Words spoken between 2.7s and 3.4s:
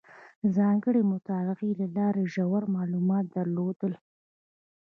معلومات